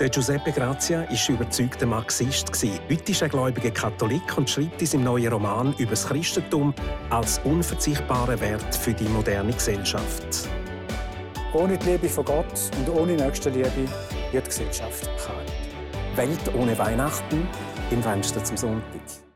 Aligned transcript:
Der 0.00 0.08
Giuseppe 0.08 0.52
Grazia 0.52 1.00
war 1.08 1.34
überzeugter 1.34 1.86
Marxist. 1.86 2.50
Heute 2.90 3.12
ist 3.12 3.22
er 3.22 3.28
gläubiger 3.28 3.70
Katholik 3.70 4.36
und 4.36 4.48
schreibt 4.48 4.80
in 4.80 4.86
seinem 4.86 5.04
neuen 5.04 5.32
Roman 5.32 5.74
über 5.78 5.90
das 5.90 6.06
Christentum 6.06 6.74
als 7.10 7.40
unverzichtbaren 7.44 8.40
Wert 8.40 8.74
für 8.74 8.94
die 8.94 9.04
moderne 9.04 9.52
Gesellschaft. 9.52 10.48
Ohne 11.52 11.76
die 11.76 11.90
Liebe 11.90 12.08
von 12.08 12.24
Gott 12.24 12.70
und 12.78 12.88
ohne 12.88 13.12
Nächstenliebe 13.12 13.88
wird 14.32 14.46
die 14.46 14.48
Gesellschaft 14.48 15.08
kalt. 15.24 15.52
Welt 16.16 16.54
ohne 16.58 16.76
Weihnachten 16.78 17.46
im 17.90 18.02
Fenster 18.02 18.42
zum 18.42 18.56
Sonntag. 18.56 19.31